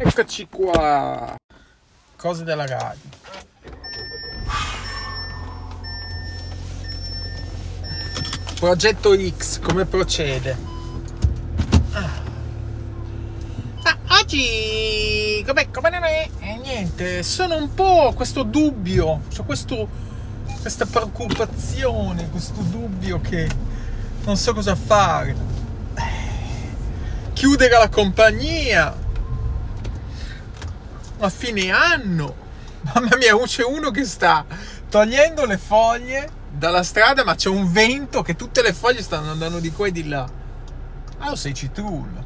Eccoci 0.00 0.46
qua. 0.48 1.34
Cose 2.14 2.44
della 2.44 2.64
radio. 2.66 3.02
Progetto 8.54 9.16
X, 9.18 9.58
come 9.58 9.86
procede? 9.86 10.56
Ah, 11.90 12.10
ah 13.82 13.98
oggi 14.20 15.42
come, 15.44 15.68
come 15.72 15.90
non 15.90 16.04
è? 16.04 16.28
Eh, 16.38 16.56
niente, 16.58 17.24
sono 17.24 17.56
un 17.56 17.74
po' 17.74 18.12
questo 18.14 18.44
dubbio, 18.44 19.22
cioè 19.30 19.44
questo, 19.44 19.88
questa 20.60 20.86
preoccupazione, 20.86 22.30
questo 22.30 22.60
dubbio 22.60 23.20
che 23.20 23.48
non 24.24 24.36
so 24.36 24.54
cosa 24.54 24.76
fare. 24.76 25.34
Chiudere 27.32 27.76
la 27.76 27.88
compagnia 27.88 29.06
a 31.18 31.28
fine 31.28 31.70
anno. 31.70 32.46
Mamma 32.94 33.16
mia, 33.16 33.36
c'è 33.44 33.64
uno 33.64 33.90
che 33.90 34.04
sta 34.04 34.44
togliendo 34.88 35.44
le 35.44 35.58
foglie 35.58 36.30
dalla 36.50 36.82
strada, 36.82 37.24
ma 37.24 37.34
c'è 37.34 37.48
un 37.48 37.70
vento 37.70 38.22
che 38.22 38.36
tutte 38.36 38.62
le 38.62 38.72
foglie 38.72 39.02
stanno 39.02 39.30
andando 39.30 39.58
di 39.58 39.70
qua 39.70 39.86
e 39.86 39.92
di 39.92 40.08
là. 40.08 40.28
Ah, 41.18 41.36
sei 41.36 41.54
citrullo. 41.54 42.24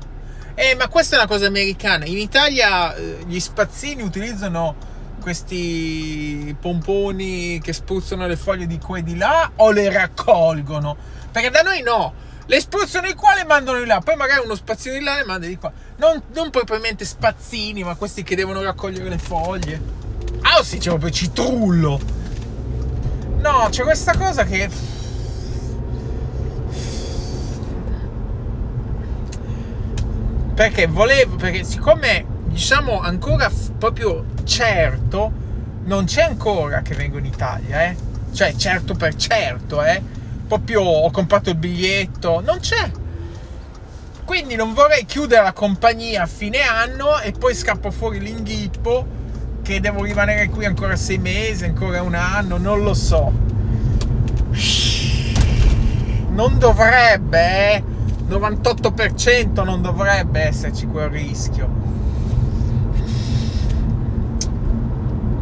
Eh, 0.55 0.75
ma 0.75 0.89
questa 0.89 1.17
è 1.17 1.19
una 1.19 1.29
cosa 1.29 1.47
americana. 1.47 2.05
In 2.05 2.19
Italia 2.19 2.95
eh, 2.95 3.19
gli 3.27 3.41
spazzini 3.41 4.03
utilizzano 4.03 4.91
questi 5.21 6.55
pomponi 6.61 7.61
che 7.63 7.73
spruzzano 7.73 8.27
le 8.27 8.37
foglie 8.37 8.67
di 8.67 8.79
qua 8.79 8.99
e 8.99 9.03
di 9.03 9.17
là 9.17 9.53
o 9.57 9.71
le 9.71 9.91
raccolgono? 9.91 10.97
Perché 11.31 11.49
da 11.49 11.63
noi 11.63 11.83
no. 11.83 12.31
Le 12.53 12.61
spruzzano 12.61 13.07
di 13.07 13.15
qua, 13.15 13.33
le 13.35 13.47
mandano 13.47 13.79
di 13.79 13.87
là. 13.87 14.01
Poi 14.01 14.15
magari 14.15 14.45
uno 14.45 14.55
spazzino 14.55 14.99
di 14.99 15.03
là 15.03 15.15
le 15.15 15.25
manda 15.25 15.47
di 15.47 15.57
qua. 15.57 15.73
Non, 15.97 16.23
non 16.35 16.51
propriamente 16.51 17.03
spazzini, 17.07 17.83
ma 17.83 17.95
questi 17.95 18.23
che 18.23 18.37
devono 18.37 18.61
raccogliere 18.61 19.09
le 19.09 19.17
foglie. 19.17 19.81
Ah, 20.43 20.63
sì, 20.63 20.77
c'è 20.77 20.91
proprio 20.91 21.09
citrullo. 21.09 21.99
No, 23.39 23.69
c'è 23.71 23.83
questa 23.85 24.15
cosa 24.19 24.45
che... 24.45 24.69
Perché 30.55 30.87
volevo, 30.89 31.37
perché 31.37 31.65
siccome 31.65 32.27
diciamo 32.49 33.01
ancora 33.01 33.51
proprio 33.79 34.27
certo, 34.45 35.33
non 35.85 36.05
c'è 36.05 36.25
ancora 36.25 36.83
che 36.83 36.95
vengo 36.95 37.17
in 37.17 37.25
Italia, 37.25 37.85
eh? 37.85 37.97
Cioè, 38.31 38.55
certo 38.57 38.93
per 38.93 39.17
certo, 39.17 39.83
eh? 39.83 40.21
Proprio 40.53 40.83
ho 40.83 41.11
comprato 41.11 41.49
il 41.49 41.57
biglietto, 41.57 42.43
non 42.45 42.59
c'è. 42.61 42.91
Quindi 44.27 44.55
non 44.55 44.75
vorrei 44.75 45.07
chiudere 45.07 45.43
la 45.43 45.55
compagnia 45.55 46.25
a 46.25 46.27
fine 46.27 46.61
anno 46.61 47.19
e 47.21 47.33
poi 47.33 47.55
scappo 47.55 47.91
fuori 47.91 48.21
l'inghippo 48.21 49.07
che 49.63 49.81
devo 49.81 50.05
rimanere 50.05 50.51
qui 50.51 50.67
ancora 50.67 50.95
sei 50.95 51.17
mesi, 51.17 51.65
ancora 51.65 52.03
un 52.03 52.13
anno, 52.13 52.59
non 52.59 52.83
lo 52.83 52.93
so. 52.93 53.33
Non 56.29 56.59
dovrebbe, 56.59 57.73
eh? 57.73 57.85
98% 58.29 59.65
non 59.65 59.81
dovrebbe 59.81 60.43
esserci 60.43 60.85
quel 60.87 61.09
rischio. 61.09 61.67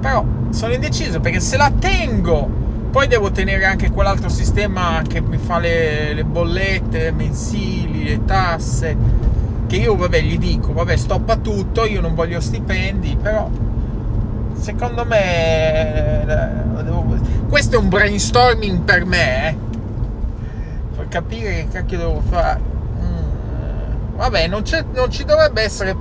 Però 0.01 0.25
sono 0.51 0.73
indeciso 0.73 1.19
perché 1.19 1.41
se 1.41 1.57
la 1.57 1.73
tengo, 1.77 2.70
poi 2.91 3.07
devo 3.07 3.31
tenere 3.31 3.65
anche 3.65 3.91
quell'altro 3.91 4.29
sistema 4.29 5.03
che 5.07 5.21
mi 5.21 5.39
fa 5.39 5.59
le, 5.59 6.13
le 6.13 6.25
bollette 6.25 7.13
mensili, 7.13 8.05
le 8.05 8.25
tasse. 8.25 8.97
Che 9.67 9.77
io, 9.77 9.95
vabbè, 9.95 10.21
gli 10.21 10.39
dico, 10.39 10.73
vabbè, 10.73 10.97
stoppa 10.97 11.37
tutto, 11.37 11.85
io 11.85 12.01
non 12.01 12.15
voglio 12.17 12.41
stipendi, 12.41 13.17
però 13.21 13.49
secondo 14.61 15.05
me 15.07 16.23
devo... 16.83 17.17
questo 17.49 17.77
è 17.77 17.79
un 17.79 17.89
brainstorming 17.89 18.81
per 18.83 19.07
me 19.07 19.49
eh? 19.49 19.57
per 20.97 21.09
capire 21.09 21.55
che 21.55 21.69
cacchio 21.73 21.99
devo 21.99 22.23
fare 22.29 22.61
mm. 22.61 24.17
vabbè 24.17 24.47
non, 24.49 24.63
non, 24.93 25.11
ci 25.11 25.25
dovrebbe 25.25 25.63
essere 25.63 25.97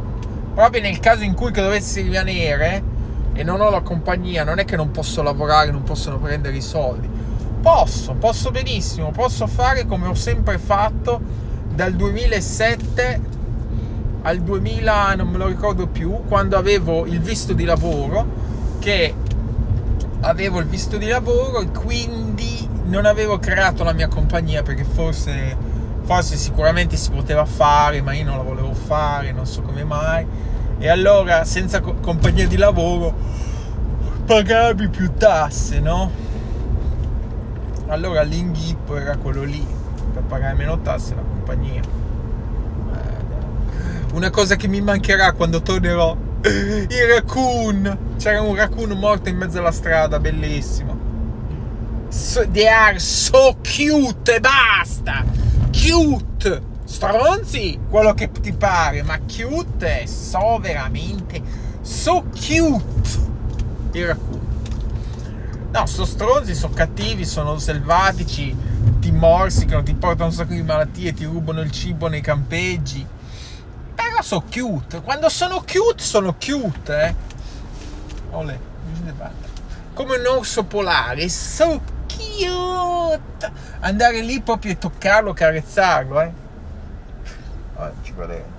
proprio 0.53 0.81
nel 0.81 0.99
caso 0.99 1.23
in 1.23 1.35
cui 1.35 1.51
che 1.51 1.61
dovessi 1.61 2.01
rimanere 2.01 2.83
e 3.39 3.43
non 3.43 3.61
ho 3.61 3.69
la 3.69 3.79
compagnia 3.79 4.43
non 4.43 4.59
è 4.59 4.65
che 4.65 4.75
non 4.75 4.91
posso 4.91 5.23
lavorare 5.23 5.71
non 5.71 5.83
possono 5.83 6.19
prendere 6.19 6.57
i 6.57 6.61
soldi 6.61 7.09
posso 7.61 8.13
posso 8.15 8.51
benissimo 8.51 9.11
posso 9.11 9.47
fare 9.47 9.85
come 9.85 10.07
ho 10.07 10.13
sempre 10.13 10.57
fatto 10.57 11.21
dal 11.73 11.93
2007 11.93 13.21
al 14.23 14.39
2000 14.39 15.15
non 15.15 15.29
me 15.29 15.37
lo 15.37 15.47
ricordo 15.47 15.87
più 15.87 16.23
quando 16.27 16.57
avevo 16.57 17.05
il 17.05 17.21
visto 17.21 17.53
di 17.53 17.63
lavoro 17.63 18.25
che 18.79 19.13
avevo 20.19 20.59
il 20.59 20.65
visto 20.65 20.97
di 20.97 21.07
lavoro 21.07 21.61
e 21.61 21.69
quindi 21.69 22.67
non 22.87 23.05
avevo 23.05 23.39
creato 23.39 23.85
la 23.85 23.93
mia 23.93 24.09
compagnia 24.09 24.63
perché 24.63 24.83
forse, 24.83 25.55
forse 26.03 26.35
sicuramente 26.35 26.97
si 26.97 27.09
poteva 27.11 27.45
fare, 27.45 28.01
ma 28.01 28.13
io 28.13 28.25
non 28.25 28.35
la 28.37 28.43
volevo 28.43 28.73
fare, 28.73 29.31
non 29.31 29.45
so 29.45 29.61
come 29.61 29.83
mai. 29.83 30.25
E 30.79 30.87
allora 30.87 31.43
senza 31.43 31.81
co- 31.81 31.95
compagnia 31.95 32.47
di 32.47 32.57
lavoro 32.57 33.13
pagavi 34.25 34.87
più 34.87 35.13
tasse, 35.13 35.79
no? 35.79 36.11
Allora 37.87 38.21
l'inghippo 38.21 38.97
era 38.97 39.17
quello 39.17 39.43
lì, 39.43 39.65
per 40.13 40.23
pagare 40.23 40.55
meno 40.55 40.79
tasse 40.79 41.15
la 41.15 41.21
compagnia. 41.21 41.81
Eh, 41.81 44.13
una 44.13 44.29
cosa 44.29 44.55
che 44.55 44.67
mi 44.67 44.79
mancherà 44.79 45.33
quando 45.33 45.61
tornerò 45.61 46.15
il 46.41 47.07
raccoon 47.13 47.97
c'era 48.17 48.41
un 48.41 48.55
raccoon 48.55 48.91
morto 48.91 49.27
in 49.27 49.35
mezzo 49.35 49.59
alla 49.59 49.73
strada 49.73 50.19
bellissimo 50.19 50.97
so, 52.07 52.47
they 52.49 52.65
are 52.65 52.97
so 52.97 53.57
cute 53.61 54.35
e 54.35 54.39
basta 54.39 55.25
cute 55.71 56.61
stronzi 56.89 57.79
quello 57.89 58.13
che 58.13 58.31
ti 58.31 58.53
pare 58.53 59.03
ma 59.03 59.19
cute 59.19 60.07
so 60.07 60.57
veramente 60.59 61.41
so 61.81 62.23
cute 62.23 63.27
il 63.91 64.07
raccoon 64.07 64.47
no 65.71 65.85
sono 65.85 66.05
stronzi 66.05 66.55
sono 66.55 66.73
cattivi 66.73 67.25
sono 67.25 67.57
selvatici 67.59 68.55
ti 68.99 69.11
morsicano 69.11 69.83
ti 69.83 69.93
portano 69.93 70.29
un 70.29 70.33
sacco 70.33 70.53
di 70.53 70.63
malattie 70.63 71.13
ti 71.13 71.25
rubano 71.25 71.61
il 71.61 71.71
cibo 71.71 72.07
nei 72.07 72.21
campeggi 72.21 73.05
però 74.19 74.21
sono 74.21 74.43
cute. 74.51 75.01
Quando 75.01 75.29
sono 75.29 75.59
cute, 75.59 76.03
sono 76.03 76.35
cute, 76.35 77.05
eh. 77.05 77.15
Olè, 78.31 78.57
come 79.93 80.17
un 80.17 80.25
orso 80.27 80.63
polare, 80.63 81.29
so 81.29 81.81
cute. 82.07 83.51
Andare 83.79 84.21
lì 84.21 84.41
proprio 84.41 84.73
e 84.73 84.77
toccarlo, 84.77 85.33
carezzarlo, 85.33 86.21
eh. 86.21 86.31
Voleva. 88.19 88.57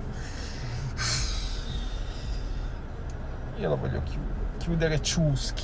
Io 3.57 3.69
lo 3.69 3.77
voglio 3.77 4.01
chiudere, 4.03 4.57
chiudere 4.57 5.01
ciuschi. 5.01 5.63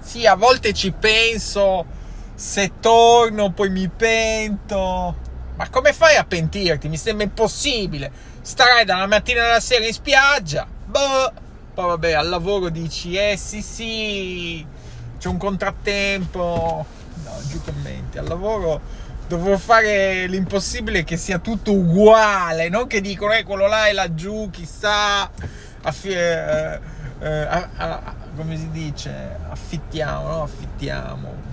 Sì, 0.00 0.26
a 0.26 0.34
volte 0.34 0.74
ci 0.74 0.92
penso, 0.92 1.86
se 2.34 2.72
torno 2.80 3.52
poi 3.52 3.70
mi 3.70 3.88
pento 3.88 5.28
ma 5.60 5.68
come 5.68 5.92
fai 5.92 6.16
a 6.16 6.24
pentirti? 6.24 6.88
Mi 6.88 6.96
sembra 6.96 7.24
impossibile. 7.24 8.10
Starai 8.40 8.86
dalla 8.86 9.06
mattina 9.06 9.44
alla 9.44 9.60
sera 9.60 9.84
in 9.84 9.92
spiaggia. 9.92 10.66
Boh. 10.86 11.32
Poi 11.74 11.84
vabbè, 11.84 12.12
al 12.12 12.30
lavoro 12.30 12.70
dici, 12.70 13.14
eh 13.14 13.36
sì 13.36 13.60
sì, 13.60 14.66
c'è 15.18 15.28
un 15.28 15.36
contrattempo. 15.36 16.86
No, 17.24 17.30
giù 17.46 17.62
commenti. 17.62 18.16
Al 18.16 18.26
lavoro 18.26 18.80
dovrò 19.30 19.56
fare 19.56 20.26
l'impossibile 20.26 21.04
che 21.04 21.16
sia 21.16 21.38
tutto 21.38 21.72
uguale. 21.72 22.68
Non 22.68 22.88
che 22.88 23.00
dicono, 23.00 23.32
eh, 23.32 23.44
quello 23.44 23.68
là 23.68 23.86
è 23.86 23.92
laggiù, 23.92 24.50
chissà. 24.50 25.30
Affi- 25.82 26.08
eh, 26.08 26.80
eh, 27.20 27.28
a, 27.28 27.68
a, 27.76 28.14
come 28.34 28.56
si 28.56 28.68
dice? 28.70 29.36
Affittiamo, 29.48 30.28
no? 30.28 30.42
Affittiamo 30.42 31.48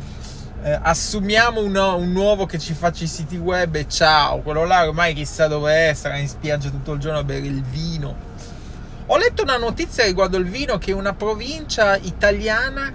eh, 0.63 0.79
assumiamo 0.81 1.61
uno, 1.61 1.97
un 1.97 2.11
nuovo 2.11 2.47
che 2.47 2.57
ci 2.57 2.73
faccia 2.73 3.03
i 3.03 3.07
siti 3.07 3.37
web 3.37 3.75
e 3.75 3.87
ciao, 3.87 4.39
quello 4.39 4.65
là 4.65 4.87
ormai 4.87 5.13
chissà 5.13 5.47
dove 5.47 5.89
è, 5.89 5.93
sarà 5.93 6.17
in 6.17 6.27
spiaggia 6.27 6.69
tutto 6.69 6.93
il 6.93 6.99
giorno 6.99 7.19
a 7.19 7.23
bere 7.23 7.45
il 7.45 7.61
vino. 7.61 8.15
Ho 9.05 9.17
letto 9.17 9.43
una 9.43 9.57
notizia 9.57 10.03
riguardo 10.03 10.37
il 10.37 10.49
vino 10.49 10.79
che 10.79 10.91
una 10.91 11.13
provincia 11.13 11.95
italiana, 11.95 12.91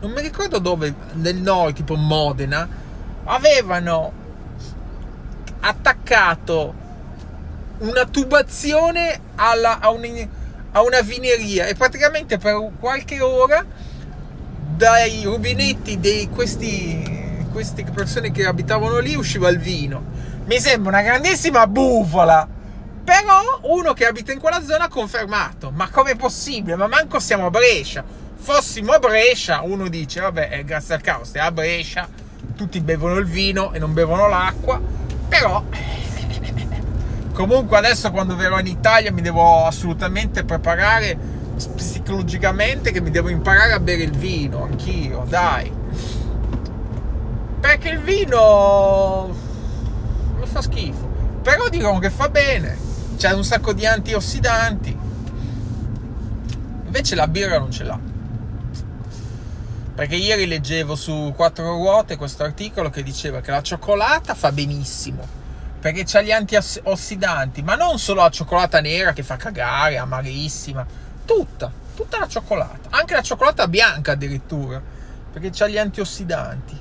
non 0.00 0.10
mi 0.10 0.22
ricordo 0.22 0.58
dove, 0.58 0.94
nel 1.12 1.36
nord, 1.36 1.74
tipo 1.74 1.96
Modena, 1.96 2.66
avevano 3.24 4.21
attaccato 5.62 6.74
una 7.78 8.04
tubazione 8.04 9.20
alla, 9.36 9.80
a, 9.80 9.90
un, 9.90 10.28
a 10.72 10.82
una 10.82 11.00
vineria 11.00 11.66
e 11.66 11.74
praticamente 11.74 12.38
per 12.38 12.70
qualche 12.78 13.20
ora 13.20 13.64
dai 14.76 15.22
rubinetti 15.24 15.98
di 15.98 16.28
queste 16.30 17.84
persone 17.92 18.30
che 18.30 18.46
abitavano 18.46 18.98
lì 18.98 19.14
usciva 19.14 19.48
il 19.48 19.58
vino. 19.58 20.02
Mi 20.44 20.58
sembra 20.58 20.90
una 20.90 21.02
grandissima 21.02 21.66
bufala. 21.66 22.48
Però 23.04 23.60
uno 23.62 23.92
che 23.94 24.06
abita 24.06 24.32
in 24.32 24.38
quella 24.38 24.62
zona 24.62 24.84
ha 24.84 24.88
confermato. 24.88 25.72
Ma 25.72 25.88
com'è 25.90 26.14
possibile? 26.14 26.76
Ma 26.76 26.86
manco 26.86 27.18
siamo 27.18 27.46
a 27.46 27.50
Brescia. 27.50 28.04
Fossimo 28.36 28.92
a 28.92 28.98
Brescia, 28.98 29.60
uno 29.62 29.88
dice, 29.88 30.20
vabbè, 30.20 30.48
è 30.48 30.64
grazie 30.64 30.94
al 30.94 31.00
caos, 31.00 31.30
è 31.32 31.38
a 31.38 31.52
Brescia, 31.52 32.08
tutti 32.56 32.80
bevono 32.80 33.16
il 33.16 33.26
vino 33.26 33.72
e 33.72 33.78
non 33.78 33.92
bevono 33.92 34.28
l'acqua. 34.28 34.80
Però 35.32 35.64
comunque 37.32 37.78
adesso 37.78 38.10
quando 38.10 38.36
verrò 38.36 38.58
in 38.58 38.66
Italia 38.66 39.10
mi 39.10 39.22
devo 39.22 39.64
assolutamente 39.64 40.44
preparare 40.44 41.16
psicologicamente 41.74 42.92
che 42.92 43.00
mi 43.00 43.10
devo 43.10 43.30
imparare 43.30 43.72
a 43.72 43.80
bere 43.80 44.02
il 44.02 44.10
vino, 44.10 44.64
anch'io, 44.64 45.24
dai. 45.26 45.72
Perché 47.60 47.88
il 47.88 48.00
vino 48.00 49.34
mi 50.38 50.46
fa 50.46 50.60
schifo. 50.60 51.08
Però 51.40 51.70
dicono 51.70 51.98
che 51.98 52.10
fa 52.10 52.28
bene 52.28 52.76
c'è 53.16 53.32
un 53.32 53.42
sacco 53.42 53.72
di 53.72 53.86
antiossidanti. 53.86 54.98
Invece 56.84 57.14
la 57.14 57.26
birra 57.26 57.58
non 57.58 57.70
ce 57.70 57.84
l'ha. 57.84 57.98
Perché 59.94 60.16
ieri 60.16 60.46
leggevo 60.46 60.94
su 60.94 61.32
Quattro 61.36 61.74
Ruote 61.74 62.16
questo 62.16 62.44
articolo 62.44 62.90
che 62.90 63.02
diceva 63.02 63.40
che 63.40 63.50
la 63.50 63.62
cioccolata 63.62 64.34
fa 64.34 64.52
benissimo. 64.52 65.40
Perché 65.80 66.04
c'ha 66.06 66.22
gli 66.22 66.30
antiossidanti, 66.30 67.62
ma 67.62 67.74
non 67.74 67.98
solo 67.98 68.22
la 68.22 68.30
cioccolata 68.30 68.80
nera 68.80 69.12
che 69.12 69.22
fa 69.22 69.36
cagare, 69.36 69.98
amarissima. 69.98 70.86
Tutta, 71.24 71.70
tutta 71.94 72.18
la 72.18 72.28
cioccolata. 72.28 72.88
Anche 72.90 73.14
la 73.14 73.22
cioccolata 73.22 73.68
bianca 73.68 74.12
addirittura. 74.12 74.80
Perché 75.32 75.50
c'ha 75.52 75.66
gli 75.66 75.78
antiossidanti. 75.78 76.80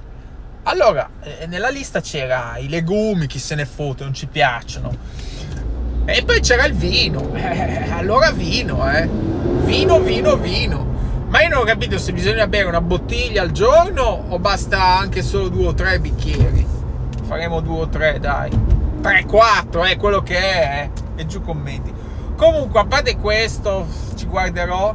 Allora, 0.63 1.09
eh, 1.21 1.47
nella 1.47 1.69
lista 1.69 2.01
c'era 2.01 2.57
i 2.57 2.69
legumi, 2.69 3.27
chi 3.27 3.39
se 3.39 3.55
ne 3.55 3.65
fotte, 3.65 4.03
non 4.03 4.13
ci 4.13 4.27
piacciono 4.27 5.39
e 6.05 6.23
poi 6.23 6.39
c'era 6.41 6.65
il 6.65 6.73
vino. 6.73 7.33
Eh, 7.35 7.89
allora 7.91 8.31
vino, 8.31 8.89
eh. 8.91 9.07
Vino, 9.07 9.99
vino, 9.99 10.35
vino. 10.35 10.90
Ma 11.31 11.43
io 11.43 11.47
non 11.47 11.59
ho 11.59 11.63
capito 11.63 11.97
se 11.97 12.11
bisogna 12.11 12.45
bere 12.45 12.65
una 12.65 12.81
bottiglia 12.81 13.41
al 13.41 13.51
giorno 13.51 14.25
o 14.27 14.37
basta 14.37 14.97
anche 14.97 15.21
solo 15.21 15.47
due 15.47 15.67
o 15.67 15.73
tre 15.73 15.97
bicchieri. 15.97 16.67
Faremo 17.23 17.61
due 17.61 17.79
o 17.79 17.87
tre, 17.87 18.19
dai. 18.19 18.51
Tre, 19.01 19.23
quattro, 19.23 19.85
è 19.85 19.91
eh, 19.91 19.95
quello 19.95 20.21
che 20.23 20.37
è. 20.37 20.89
Eh. 21.15 21.21
E 21.21 21.25
giù 21.27 21.41
commenti. 21.41 21.89
Comunque, 22.35 22.81
a 22.81 22.85
parte 22.85 23.15
questo, 23.15 23.87
ci 24.15 24.25
guarderò. 24.25 24.93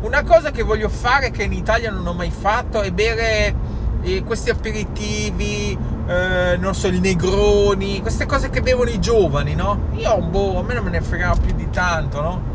Una 0.00 0.22
cosa 0.22 0.50
che 0.50 0.62
voglio 0.62 0.88
fare 0.88 1.30
che 1.30 1.42
in 1.42 1.52
Italia 1.52 1.90
non 1.90 2.06
ho 2.06 2.14
mai 2.14 2.30
fatto 2.30 2.80
è 2.80 2.90
bere 2.90 3.54
eh, 4.00 4.22
questi 4.22 4.48
aperitivi 4.48 5.76
eh, 6.06 6.56
non 6.56 6.74
so, 6.74 6.88
i 6.88 6.98
negroni, 6.98 8.00
queste 8.00 8.24
cose 8.24 8.48
che 8.48 8.62
bevono 8.62 8.88
i 8.88 9.00
giovani, 9.00 9.54
no? 9.54 9.88
Io, 9.96 10.18
boh, 10.18 10.60
a 10.60 10.62
me 10.62 10.72
non 10.72 10.84
me 10.84 10.90
ne 10.90 11.02
fregava 11.02 11.38
più 11.38 11.54
di 11.54 11.68
tanto, 11.68 12.22
no? 12.22 12.53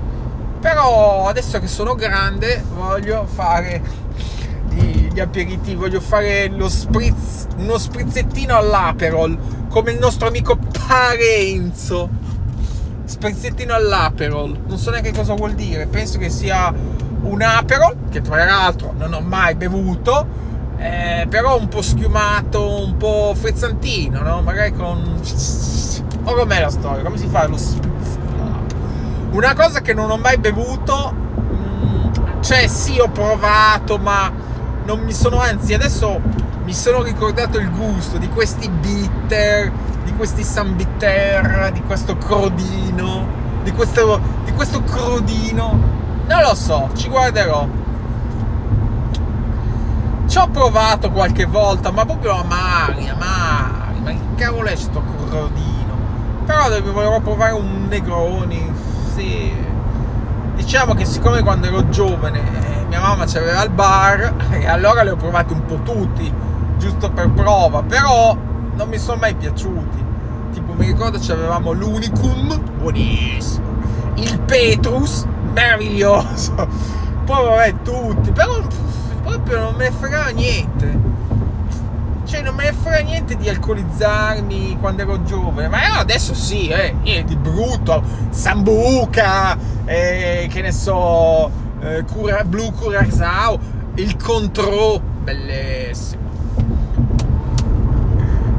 Però 0.60 1.28
adesso 1.28 1.60
che 1.60 1.68
sono 1.68 1.96
grande 1.96 2.64
voglio 2.74 3.26
fare 3.26 3.82
gli, 4.70 5.20
aperitivi, 5.20 5.76
voglio 5.76 6.02
fare 6.02 6.48
lo 6.50 6.70
spritz, 6.70 7.48
uno 7.58 7.78
sprizzettino 7.78 8.56
all'aperol, 8.56 9.38
come 9.70 9.92
il 9.92 10.00
nostro 10.00 10.28
amico 10.28 10.58
Parenzo. 10.58 12.10
Sprizzettino 13.06 13.74
all'aperol, 13.74 14.64
non 14.68 14.78
so 14.78 14.92
neanche 14.92 15.12
cosa 15.12 15.34
vuol 15.34 15.54
dire, 15.54 15.88
penso 15.88 16.20
che 16.20 16.30
sia 16.30 16.74
un 17.22 17.42
aperol, 17.42 17.96
che 18.10 18.22
tra 18.22 18.44
l'altro 18.44 18.94
non 18.98 19.14
ho 19.14 19.22
mai 19.22 19.56
bevuto, 19.56 20.28
eh, 20.78 21.26
però 21.30 21.58
un 21.58 21.68
po' 21.68 21.82
schiumato, 21.82 22.84
un 22.86 22.98
po' 22.98 23.34
frizzantino, 23.36 24.22
no? 24.22 24.42
Magari 24.42 24.74
con... 24.74 25.20
O 26.24 26.34
com'è 26.34 26.60
la 26.62 26.70
storia? 26.70 27.04
Come 27.04 27.18
si 27.18 27.28
fa 27.28 27.48
lo 27.48 27.58
Una 29.32 29.54
cosa 29.54 29.82
che 29.82 29.94
non 29.94 30.10
ho 30.10 30.18
mai 30.18 30.38
bevuto, 30.38 31.14
mm, 31.14 32.42
cioè 32.42 32.68
sì 32.68 33.00
ho 33.00 33.10
provato, 33.10 34.00
ma 34.00 34.32
non 34.86 35.02
mi 35.02 35.14
sono, 35.14 35.40
anzi 35.40 35.76
adesso 35.76 36.20
mi 36.64 36.74
sono 36.74 37.04
ricordato 37.04 37.60
il 37.60 37.70
gusto 37.70 38.18
di 38.18 38.28
questi 38.28 38.68
bitter, 38.70 39.72
di 40.04 40.14
questi 40.16 40.44
San 40.44 40.76
Bitter, 40.76 41.72
di 41.72 41.82
questo 41.84 42.18
crodino, 42.18 43.28
di 43.62 43.72
questo, 43.72 44.20
di 44.46 44.52
questo 44.52 44.82
crodino. 44.84 45.80
Non 46.26 46.42
lo 46.42 46.56
so, 46.56 46.90
ci 46.96 47.08
guarderò. 47.08 47.68
Ci 50.26 50.38
ho 50.38 50.48
provato 50.48 51.12
qualche 51.12 51.46
volta, 51.46 51.92
ma 51.92 52.04
proprio 52.04 52.32
amari, 52.32 53.08
amari. 53.10 54.00
Ma 54.02 54.10
che 54.10 54.44
cavolo 54.44 54.70
è 54.70 54.76
sto 54.76 55.04
crodino? 55.28 55.98
Però 56.46 56.68
volevo 56.92 57.20
provare 57.20 57.54
un 57.54 57.86
Negroni. 57.88 58.79
Sì. 59.20 59.54
Diciamo 60.56 60.94
che 60.94 61.04
siccome 61.04 61.44
quando 61.44 61.68
ero 61.68 61.90
giovane 61.90 62.40
eh, 62.40 62.86
mia 62.86 63.02
mamma 63.02 63.26
c'aveva 63.26 63.62
il 63.64 63.70
bar 63.70 64.34
e 64.52 64.66
allora 64.66 65.02
li 65.04 65.10
ho 65.10 65.18
provati 65.18 65.52
un 65.52 65.66
po' 65.66 65.82
tutti, 65.82 66.34
giusto 66.78 67.12
per 67.12 67.30
prova, 67.32 67.84
però 67.84 68.34
non 68.76 68.88
mi 68.88 68.98
sono 68.98 69.18
mai 69.18 69.36
piaciuti. 69.36 70.06
Tipo 70.54 70.72
mi 70.72 70.86
ricordo 70.86 71.20
c'avevamo 71.20 71.74
l'Unicum, 71.74 72.62
buonissimo, 72.78 73.66
il 74.16 74.40
Petrus, 74.40 75.26
meraviglioso. 75.52 76.54
Poi 77.26 77.46
vabbè 77.46 77.82
tutti, 77.82 78.32
però 78.32 78.62
proprio 79.22 79.60
non 79.60 79.76
me 79.76 79.90
ne 79.90 79.92
frega 79.92 80.28
niente. 80.30 81.00
Cioè, 82.24 82.42
non 82.42 82.56
me 82.56 82.64
ne 82.64 82.74
frega 82.90 83.04
niente 83.04 83.38
di 83.38 83.48
alcolizzarmi 83.48 84.78
quando 84.80 85.04
ero 85.04 85.22
giovane, 85.22 85.68
ma 85.68 86.00
adesso 86.00 86.34
sì, 86.34 86.70
eh, 86.70 87.24
di 87.24 87.36
brutto, 87.36 88.02
sambuca, 88.32 89.56
eh, 89.86 90.48
che 90.50 90.62
ne 90.62 90.72
so, 90.72 91.50
eh, 91.82 92.04
cura, 92.12 92.44
blu 92.44 92.72
curacao, 92.72 93.60
il 93.94 94.18
contrò, 94.18 95.00
bellissimo. 95.00 96.28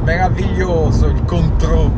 Meraviglioso 0.04 1.06
il 1.06 1.24
contrò. 1.24 1.90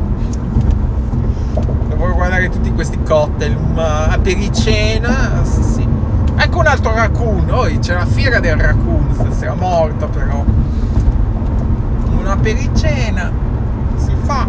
Devo 1.87 2.13
guardare 2.13 2.49
tutti 2.49 2.71
questi 2.71 3.01
cocktail, 3.03 3.55
una 3.55 4.07
apericena, 4.07 5.43
sì, 5.43 5.63
sì 5.63 5.87
Ecco 6.35 6.59
un 6.59 6.65
altro 6.65 6.93
raccoon. 6.95 7.47
Oh, 7.51 7.67
c'è 7.79 7.93
la 7.93 8.07
fiera 8.07 8.39
del 8.39 8.57
raccoon 8.57 9.13
stasera, 9.13 9.53
morto 9.53 10.07
però. 10.07 10.62
Una 12.23 12.37
pericena 12.37 13.29
si 13.97 14.15
fa. 14.23 14.47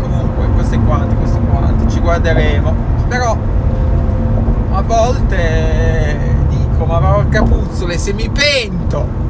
Comunque, 0.00 0.46
questi 0.54 0.78
quanti, 0.84 1.16
questi 1.16 1.40
quanti, 1.50 1.90
ci 1.90 1.98
guarderemo. 1.98 2.72
Però 3.08 3.36
a 4.70 4.82
volte 4.82 6.36
dico, 6.48 6.84
ma 6.84 7.00
porca 7.00 7.42
puzzole, 7.42 7.98
se 7.98 8.12
mi 8.12 8.30
pento 8.30 9.26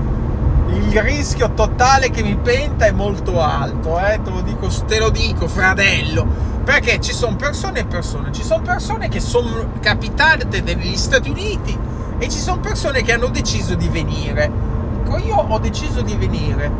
il 0.68 1.00
rischio 1.00 1.54
totale 1.54 2.10
che 2.10 2.22
mi 2.22 2.36
penta 2.36 2.84
è 2.84 2.92
molto 2.92 3.40
alto, 3.40 3.98
eh? 3.98 4.20
te, 4.22 4.30
lo 4.30 4.42
dico, 4.42 4.68
te 4.86 4.98
lo 4.98 5.08
dico, 5.08 5.48
fratello 5.48 6.26
perché 6.64 7.00
ci 7.00 7.14
sono 7.14 7.34
persone 7.34 7.80
e 7.80 7.84
persone, 7.86 8.30
ci 8.30 8.44
sono 8.44 8.60
persone 8.60 9.08
che 9.08 9.20
sono 9.20 9.70
capitate 9.80 10.60
negli 10.60 10.96
Stati 10.98 11.30
Uniti 11.30 11.74
e 12.18 12.28
ci 12.28 12.38
sono 12.38 12.60
persone 12.60 13.00
che 13.02 13.14
hanno 13.14 13.28
deciso 13.28 13.74
di 13.74 13.88
venire. 13.88 14.67
Ecco, 15.08 15.16
io 15.20 15.36
ho 15.36 15.58
deciso 15.58 16.02
di 16.02 16.14
venire, 16.16 16.70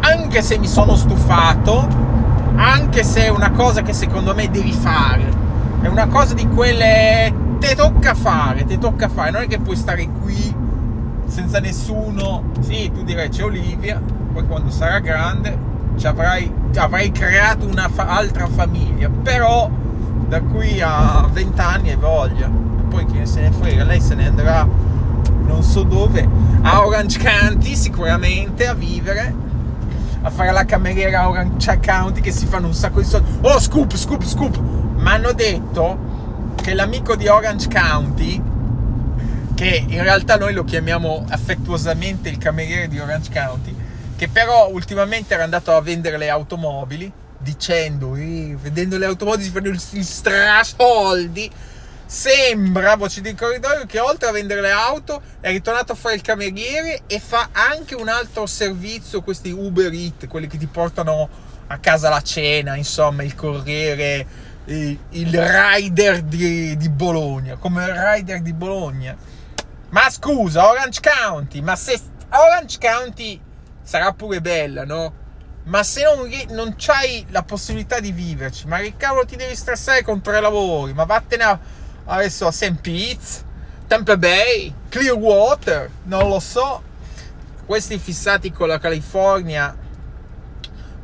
anche 0.00 0.42
se 0.42 0.58
mi 0.58 0.66
sono 0.66 0.94
stufato, 0.94 1.88
anche 2.56 3.02
se 3.02 3.24
è 3.24 3.28
una 3.28 3.50
cosa 3.52 3.80
che 3.80 3.94
secondo 3.94 4.34
me 4.34 4.50
devi 4.50 4.72
fare, 4.72 5.24
è 5.80 5.86
una 5.86 6.06
cosa 6.08 6.34
di 6.34 6.46
quelle 6.48 7.34
te 7.60 7.74
tocca 7.74 8.12
fare, 8.12 8.66
ti 8.66 8.76
tocca 8.76 9.08
fare, 9.08 9.30
non 9.30 9.40
è 9.40 9.46
che 9.46 9.58
puoi 9.58 9.74
stare 9.74 10.06
qui 10.20 10.54
senza 11.24 11.60
nessuno. 11.60 12.42
Sì, 12.60 12.90
tu 12.92 13.04
direi 13.04 13.30
c'è 13.30 13.44
Olivia, 13.44 13.98
poi 14.30 14.46
quando 14.46 14.70
sarà 14.70 14.98
grande 14.98 15.56
ci 15.96 16.06
avrai, 16.06 16.52
avrai 16.76 17.10
creato 17.10 17.66
un'altra 17.66 18.46
famiglia, 18.48 19.08
però 19.08 19.66
da 20.28 20.42
qui 20.42 20.78
a 20.82 21.26
20 21.32 21.58
anni 21.58 21.88
hai 21.88 21.96
voglia. 21.96 22.48
E 22.48 22.82
poi 22.90 23.06
chi 23.06 23.24
se 23.24 23.40
ne 23.40 23.50
frega, 23.50 23.82
lei 23.84 24.00
se 24.02 24.14
ne 24.14 24.26
andrà 24.26 24.89
non 25.50 25.64
so 25.64 25.82
dove, 25.82 26.26
a 26.62 26.86
Orange 26.86 27.18
County 27.18 27.74
sicuramente 27.74 28.66
a 28.66 28.74
vivere, 28.74 29.34
a 30.22 30.30
fare 30.30 30.52
la 30.52 30.64
cameriera 30.64 31.22
a 31.22 31.28
Orange 31.28 31.80
County 31.80 32.20
che 32.20 32.30
si 32.30 32.46
fanno 32.46 32.68
un 32.68 32.74
sacco 32.74 33.00
di 33.00 33.06
soldi. 33.06 33.28
Oh, 33.42 33.58
scoop, 33.58 33.96
scoop, 33.96 34.22
scoop! 34.22 34.56
Mi 34.58 35.08
hanno 35.08 35.32
detto 35.32 36.54
che 36.62 36.72
l'amico 36.72 37.16
di 37.16 37.26
Orange 37.26 37.68
County, 37.68 38.40
che 39.54 39.84
in 39.86 40.02
realtà 40.02 40.36
noi 40.36 40.52
lo 40.54 40.62
chiamiamo 40.62 41.24
affettuosamente 41.28 42.28
il 42.28 42.38
cameriere 42.38 42.86
di 42.86 43.00
Orange 43.00 43.30
County, 43.32 43.74
che 44.16 44.28
però 44.28 44.70
ultimamente 44.70 45.34
era 45.34 45.42
andato 45.42 45.72
a 45.72 45.80
vendere 45.80 46.16
le 46.16 46.30
automobili 46.30 47.12
dicendo 47.42 48.16
eh, 48.16 48.54
vendendo 48.60 48.98
le 48.98 49.06
automobili 49.06 49.44
si 49.44 49.50
fanno 49.50 49.70
gli 49.70 50.02
strasoldi 50.02 51.50
sembra 52.10 52.96
voce 52.96 53.20
di 53.20 53.36
corridoio 53.36 53.86
che 53.86 54.00
oltre 54.00 54.28
a 54.28 54.32
vendere 54.32 54.60
le 54.60 54.72
auto 54.72 55.22
è 55.38 55.50
ritornato 55.50 55.92
a 55.92 55.94
fare 55.94 56.16
il 56.16 56.22
cameriere 56.22 57.02
e 57.06 57.20
fa 57.20 57.50
anche 57.52 57.94
un 57.94 58.08
altro 58.08 58.46
servizio 58.46 59.22
questi 59.22 59.52
Uber 59.52 59.92
Eats 59.92 60.26
quelli 60.26 60.48
che 60.48 60.58
ti 60.58 60.66
portano 60.66 61.28
a 61.68 61.78
casa 61.78 62.08
la 62.08 62.20
cena, 62.20 62.74
insomma, 62.74 63.22
il 63.22 63.36
corriere, 63.36 64.26
il, 64.64 64.98
rider 65.10 66.22
di, 66.22 66.76
di 66.76 66.88
Bologna, 66.88 67.54
come 67.54 67.84
il 67.84 67.94
rider 67.94 68.40
di 68.40 68.52
Bologna. 68.52 69.16
Ma 69.90 70.10
scusa, 70.10 70.68
Orange 70.68 70.98
County, 71.00 71.60
ma 71.60 71.76
se 71.76 71.96
Orange 72.30 72.76
County 72.80 73.40
sarà 73.84 74.12
pure 74.14 74.40
bella, 74.40 74.84
no? 74.84 75.14
Ma 75.66 75.84
se 75.84 76.02
non, 76.02 76.28
non 76.48 76.74
c'hai 76.76 77.24
la 77.30 77.44
possibilità 77.44 78.00
di 78.00 78.10
viverci, 78.10 78.66
ma 78.66 78.78
che 78.78 78.94
cavolo 78.96 79.24
ti 79.24 79.36
devi 79.36 79.54
stressare 79.54 80.02
con 80.02 80.20
tre 80.20 80.40
lavori? 80.40 80.92
Ma 80.92 81.04
vattene 81.04 81.44
a, 81.44 81.60
adesso 82.10 82.46
a 82.46 82.52
St. 82.52 82.74
Pete, 82.80 83.48
Tampa 83.86 84.16
Bay, 84.16 84.72
Clearwater, 84.88 85.90
non 86.04 86.28
lo 86.28 86.40
so. 86.40 86.82
Questi 87.64 87.98
fissati 87.98 88.50
con 88.52 88.68
la 88.68 88.78
California 88.78 89.76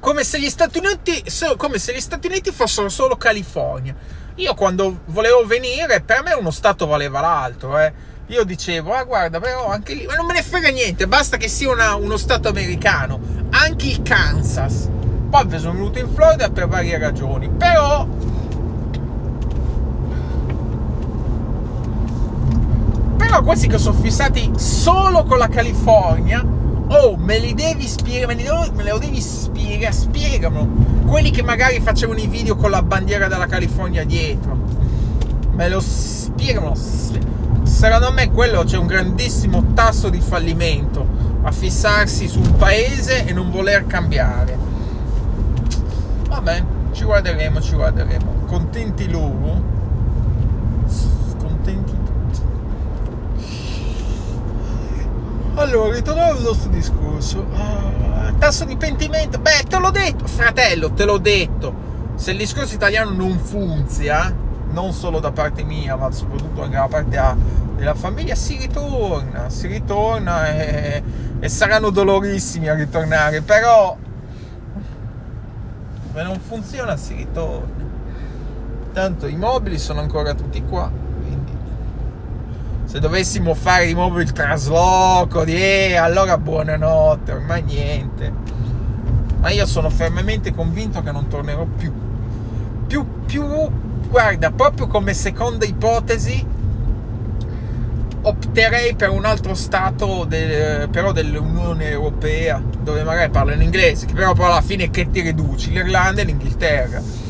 come 0.07 0.23
se 0.23 0.39
gli 0.39 0.49
Stati 0.49 0.79
Uniti, 0.79 1.25
come 1.57 1.79
se 1.79 1.93
gli 1.93 2.01
Stati 2.01 2.29
Uniti 2.29 2.53
fossero 2.53 2.89
solo 2.89 3.17
California. 3.17 3.93
Io 4.37 4.55
quando 4.55 5.01
volevo 5.07 5.45
venire, 5.45 6.01
per 6.01 6.23
me 6.23 6.33
uno 6.35 6.53
stato 6.53 6.87
valeva 6.87 7.21
l'altro, 7.21 7.77
eh. 7.79 7.93
Io 8.29 8.45
dicevo, 8.45 8.93
ah 8.93 9.03
guarda, 9.03 9.41
però 9.41 9.69
anche 9.69 9.95
lì, 9.95 10.07
ma 10.07 10.15
non 10.15 10.27
me 10.27 10.35
ne 10.35 10.43
frega 10.43 10.69
niente, 10.69 11.09
basta 11.09 11.37
che 11.37 11.49
sia 11.49 11.71
una, 11.71 11.97
uno 11.97 12.17
stato 12.17 12.49
americano, 12.49 13.21
anche 13.51 13.87
il 13.87 14.03
Kansas. 14.03 14.89
Poi 15.29 15.59
sono 15.59 15.73
venuto 15.73 15.99
in 15.99 16.13
Florida 16.15 16.51
per 16.51 16.69
varie 16.69 16.99
ragioni, 16.99 17.49
però 17.49 18.07
però 23.27 23.43
questi 23.43 23.67
che 23.67 23.77
sono 23.77 23.99
fissati 23.99 24.53
solo 24.57 25.25
con 25.25 25.39
la 25.39 25.49
California 25.49 26.55
Oh, 26.89 27.17
me 27.17 27.41
li 27.41 27.53
devi 27.53 27.85
spiegare, 27.85 28.33
me, 28.33 28.41
li, 28.41 28.47
lo 28.89 28.99
devi 28.99 29.21
spiegare, 29.21 29.93
spiegamelo. 29.93 30.69
Quelli 31.05 31.33
che 31.33 31.43
magari 31.43 31.81
facevano 31.81 32.21
i 32.21 32.29
video 32.29 32.55
con 32.55 32.71
la 32.71 32.81
bandiera 32.81 33.27
della 33.27 33.47
California 33.47 34.05
dietro. 34.05 34.57
Me 35.51 35.69
lo 35.69 35.81
spiegano. 35.81 36.77
Secondo 36.77 38.13
me 38.13 38.31
quello 38.31 38.63
c'è 38.63 38.77
un 38.77 38.87
grandissimo 38.87 39.73
tasso 39.75 40.11
di 40.11 40.21
fallimento 40.21 41.05
a 41.43 41.51
fissarsi 41.51 42.29
su 42.29 42.39
un 42.39 42.55
paese 42.57 43.27
e 43.27 43.33
non 43.33 43.51
voler 43.51 43.85
cambiare. 43.89 44.57
Vabbè, 46.29 46.65
ci 46.93 47.03
guarderemo, 47.03 47.61
ci 47.61 47.75
guarderemo. 47.75 48.45
Contenti 48.47 49.11
loro. 49.11 49.76
Allora, 55.67 55.95
ritornando 55.95 56.37
al 56.37 56.43
nostro 56.43 56.71
discorso. 56.71 57.41
Uh, 57.41 58.39
tasso 58.39 58.65
di 58.65 58.77
pentimento. 58.77 59.41
Beh, 59.41 59.65
te 59.69 59.79
l'ho 59.81 59.91
detto, 59.91 60.25
fratello, 60.25 60.93
te 60.93 61.05
l'ho 61.05 61.19
detto. 61.19 61.75
Se 62.15 62.31
il 62.31 62.37
discorso 62.37 62.77
italiano 62.77 63.11
non 63.11 63.37
funziona, 63.37 64.33
non 64.71 64.93
solo 64.93 65.19
da 65.19 65.33
parte 65.33 65.65
mia, 65.65 65.97
ma 65.97 66.13
soprattutto 66.13 66.63
anche 66.63 66.77
da 66.77 66.87
parte 66.87 67.37
della 67.75 67.95
famiglia, 67.97 68.37
si 68.37 68.57
ritorna, 68.57 69.51
si 69.51 69.67
ritorna 69.67 70.55
e, 70.55 71.03
e 71.41 71.49
saranno 71.49 71.91
dolorissimi 71.91 72.69
a 72.69 72.75
ritornare, 72.75 73.43
però 73.43 73.97
se 76.15 76.23
non 76.23 76.39
funziona 76.39 76.97
si 76.97 77.15
ritorna. 77.15 77.85
Tanto 78.93 79.27
i 79.27 79.35
mobili 79.35 79.79
sono 79.79 79.99
ancora 79.99 80.33
tutti 80.33 80.63
qua 80.63 81.06
se 82.97 83.03
dovessimo 83.03 83.53
fare 83.53 83.85
di 83.85 83.93
nuovo 83.93 84.21
il 84.21 84.33
trasloco, 84.33 85.45
di 85.45 85.55
eh, 85.55 85.97
allora 85.97 86.39
buonanotte, 86.39 87.33
ormai 87.33 87.63
niente. 87.63 88.33
Ma 89.39 89.51
io 89.51 89.67
sono 89.67 89.91
fermamente 89.91 90.55
convinto 90.55 91.03
che 91.03 91.13
non 91.13 91.29
tornerò 91.29 91.67
più. 91.67 91.93
Più, 92.87 93.07
più, 93.27 93.45
guarda, 94.09 94.51
proprio 94.51 94.87
come 94.87 95.13
seconda 95.13 95.67
ipotesi, 95.67 96.43
opterei 98.23 98.95
per 98.95 99.11
un 99.11 99.27
altro 99.27 99.53
stato, 99.53 100.25
de, 100.25 100.89
però 100.91 101.13
dell'Unione 101.13 101.91
Europea, 101.91 102.63
dove 102.81 103.05
magari 103.05 103.31
parlano 103.31 103.63
inglese, 103.63 104.07
che 104.07 104.15
però 104.15 104.33
poi 104.33 104.47
alla 104.47 104.63
fine 104.63 104.89
che 104.89 105.11
ti 105.11 105.21
riduci? 105.21 105.71
L'Irlanda 105.71 106.23
e 106.23 106.25
l'Inghilterra 106.25 107.26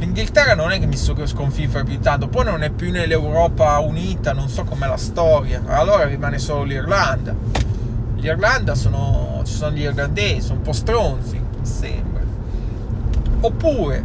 l'Inghilterra 0.00 0.54
non 0.54 0.72
è 0.72 0.80
che 0.80 0.86
mi 0.86 0.96
sconfiffa 0.96 1.84
più 1.84 2.00
tanto, 2.00 2.26
poi 2.28 2.44
non 2.44 2.62
è 2.62 2.70
più 2.70 2.90
nell'Europa 2.90 3.78
unita, 3.80 4.32
non 4.32 4.48
so 4.48 4.64
com'è 4.64 4.86
la 4.86 4.96
storia, 4.96 5.62
allora 5.66 6.04
rimane 6.04 6.38
solo 6.38 6.62
l'Irlanda. 6.62 7.34
L'Irlanda 8.16 8.74
sono, 8.74 9.42
ci 9.44 9.52
sono 9.52 9.72
gli 9.72 9.82
irlandesi, 9.82 10.40
sono 10.40 10.58
un 10.58 10.62
po' 10.62 10.72
stronzi, 10.72 11.40
sembra. 11.62 12.22
Oppure, 13.40 14.04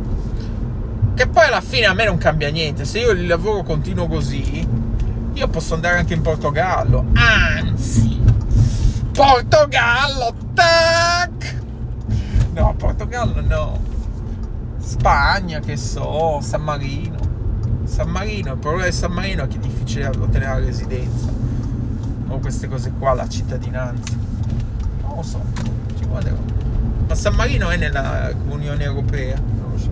che 1.16 1.28
poi 1.28 1.46
alla 1.46 1.62
fine 1.62 1.86
a 1.86 1.94
me 1.94 2.06
non 2.06 2.18
cambia 2.18 2.50
niente, 2.50 2.84
se 2.84 3.00
io 3.00 3.12
il 3.12 3.26
lavoro 3.26 3.64
continuo 3.64 4.08
così, 4.08 4.68
io 5.34 5.48
posso 5.48 5.76
andare 5.76 5.98
anche 5.98 6.14
in 6.14 6.22
Portogallo, 6.22 7.06
anzi, 7.14 8.22
Portogallo, 9.14 10.36
tac! 10.54 11.56
No, 12.54 12.74
Portogallo 12.78 13.42
no 13.42 13.94
Spagna, 14.86 15.60
che 15.62 15.78
so, 15.78 16.40
San 16.42 16.62
Marino. 16.62 17.18
San 17.86 18.08
Marino, 18.08 18.54
il 18.54 18.60
problema 18.60 18.86
di 18.88 18.96
San 18.96 19.12
Marino 19.12 19.44
è 19.44 19.48
che 19.48 19.56
è 19.56 19.60
difficile 19.60 20.06
ottenere 20.10 20.60
la 20.60 20.64
residenza. 20.64 21.28
O 22.28 22.38
queste 22.38 22.68
cose 22.68 22.92
qua, 22.92 23.16
la 23.16 23.28
cittadinanza. 23.28 24.14
Non 25.02 25.16
lo 25.16 25.24
so, 25.24 25.44
ci 25.98 26.06
guarderò. 26.06 26.38
Ma 27.08 27.16
San 27.16 27.34
Marino 27.34 27.70
è 27.70 27.78
nella 27.78 28.32
Unione 28.48 28.84
Europea. 28.84 29.38
Non 29.38 29.72
lo 29.72 29.78
so. 29.80 29.90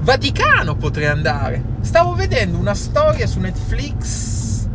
Vaticano 0.00 0.76
potrei 0.76 1.06
andare. 1.06 1.64
Stavo 1.80 2.14
vedendo 2.14 2.58
una 2.58 2.74
storia 2.74 3.26
su 3.26 3.40
Netflix 3.40 4.68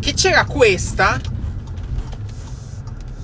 che 0.00 0.14
c'era 0.14 0.44
questa. 0.46 1.20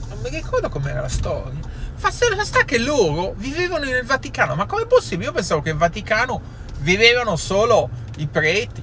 Non 0.08 0.18
mi 0.22 0.30
ricordo 0.30 0.68
com'era 0.68 1.00
la 1.00 1.08
storia 1.08 1.59
Fa 2.00 2.10
sta 2.10 2.64
che 2.64 2.78
loro 2.78 3.34
vivevano 3.36 3.84
nel 3.84 4.06
Vaticano. 4.06 4.54
Ma 4.54 4.64
com'è 4.64 4.86
possibile? 4.86 5.26
Io 5.26 5.34
pensavo 5.34 5.60
che 5.60 5.68
il 5.68 5.76
Vaticano 5.76 6.40
vivevano 6.78 7.36
solo 7.36 7.90
i 8.16 8.26
preti. 8.26 8.82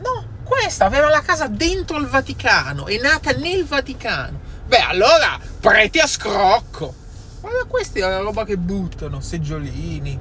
No, 0.00 0.24
questa 0.44 0.84
aveva 0.84 1.08
la 1.10 1.20
casa 1.20 1.48
dentro 1.48 1.98
il 1.98 2.06
Vaticano. 2.06 2.86
È 2.86 2.96
nata 3.00 3.32
nel 3.32 3.64
Vaticano. 3.64 4.38
Beh, 4.66 4.82
allora, 4.82 5.36
preti 5.58 5.98
a 5.98 6.06
scrocco. 6.06 6.94
Guarda, 7.40 7.64
questi 7.64 7.98
è 7.98 8.02
la 8.02 8.18
roba 8.18 8.44
che 8.44 8.56
buttano, 8.56 9.18
seggiolini. 9.18 10.16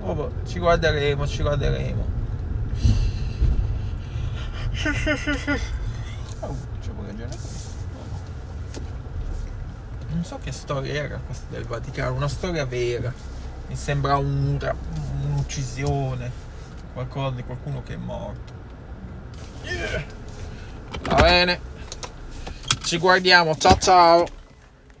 Oh, 0.00 0.14
boh, 0.14 0.32
ci 0.48 0.58
guarderemo, 0.58 1.28
ci 1.28 1.42
guarderemo. 1.42 2.14
Oh, 6.40 6.54
c'è 6.82 6.90
ragione 7.06 7.55
non 10.16 10.24
so 10.24 10.38
che 10.42 10.50
storia 10.50 10.94
era 10.94 11.20
questa 11.24 11.44
del 11.50 11.64
Vaticano, 11.64 12.14
una 12.14 12.28
storia 12.28 12.64
vera. 12.64 13.12
Mi 13.68 13.76
sembra 13.76 14.16
un, 14.16 14.58
un'uccisione, 15.22 16.30
qualcosa 16.94 17.36
di 17.36 17.44
qualcuno 17.44 17.82
che 17.82 17.94
è 17.94 17.98
morto. 17.98 18.52
Yeah. 19.62 20.04
Va 21.02 21.14
bene. 21.16 21.60
Ci 22.82 22.98
guardiamo, 22.98 23.56
ciao 23.56 23.76
ciao. 23.78 24.35